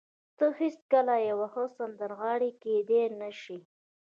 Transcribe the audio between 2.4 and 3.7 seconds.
کېدای نشې